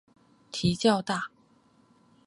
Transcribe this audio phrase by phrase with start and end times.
[0.51, 1.29] 蹄较大。